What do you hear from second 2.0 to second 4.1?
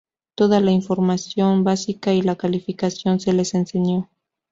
y la "calificación" se les enseñó.